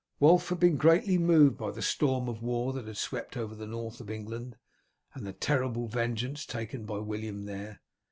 [0.19, 3.67] Wulf had been greatly moved by the storm of war that had swept over the
[3.67, 4.57] North of England,
[5.13, 7.81] and the terrible vengeance taken by William there.